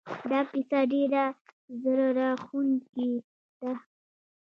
[0.29, 1.23] دا کیسه ډېره
[1.81, 3.09] زړه راښکونکې
[3.61, 3.71] ده